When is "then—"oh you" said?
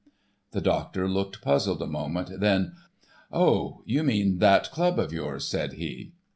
2.39-4.01